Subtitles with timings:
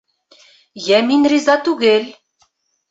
[0.85, 2.13] Йә мин риза түгел!